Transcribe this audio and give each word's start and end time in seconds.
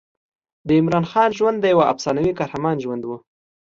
د 0.67 0.69
عمراخان 0.79 1.29
ژوند 1.37 1.57
د 1.59 1.65
یوه 1.73 1.85
افسانوي 1.93 2.31
قهرمان 2.39 2.75
ژوند 2.83 3.03
و. 3.05 3.09